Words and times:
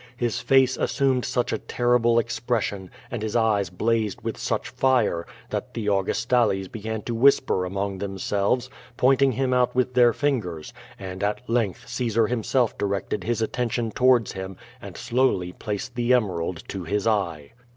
His 0.17 0.39
face 0.39 0.77
assumed 0.77 1.25
such 1.25 1.53
a 1.53 1.59
terrible 1.59 2.17
expression, 2.17 2.89
and 3.11 3.21
his 3.21 3.35
eyes 3.35 3.69
blazed 3.69 4.19
with 4.23 4.35
such 4.35 4.69
fire, 4.69 5.27
that 5.51 5.75
the 5.75 5.85
Augustales 5.89 6.67
began 6.71 7.03
to 7.03 7.13
whisper 7.13 7.65
among 7.65 7.99
themselves, 7.99 8.67
pointing 8.97 9.33
him 9.33 9.53
out 9.53 9.75
with 9.75 9.93
their 9.93 10.11
fingers, 10.11 10.73
and 10.97 11.21
at 11.21 11.47
length 11.47 11.87
Caesar 11.87 12.25
himself 12.25 12.75
directed 12.79 13.23
his 13.23 13.43
attention 13.43 13.91
towards 13.91 14.31
him 14.31 14.57
and 14.81 14.97
slowly 14.97 15.51
placed 15.53 15.93
the 15.93 16.13
emerald 16.15 16.63
to 16.69 16.83
his 16.83 17.05
eve. 17.05 17.51